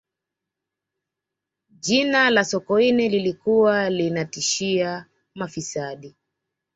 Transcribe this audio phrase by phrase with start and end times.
[1.69, 6.15] jina la sokoine lilikuwa linatishia mafisadi